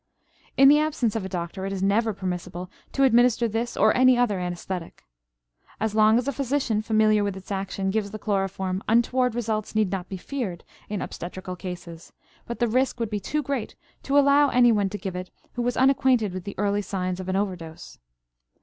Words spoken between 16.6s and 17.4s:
signs of an